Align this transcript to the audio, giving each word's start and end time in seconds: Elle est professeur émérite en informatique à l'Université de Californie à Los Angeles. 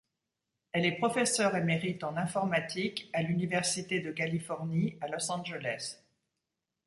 Elle 0.71 0.87
est 0.87 0.97
professeur 0.97 1.55
émérite 1.55 2.03
en 2.03 2.17
informatique 2.17 3.07
à 3.13 3.21
l'Université 3.21 3.99
de 3.99 4.11
Californie 4.11 4.97
à 4.99 5.07
Los 5.07 5.31
Angeles. 5.31 5.97